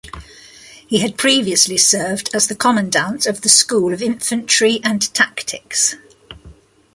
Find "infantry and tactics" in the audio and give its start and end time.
4.01-5.95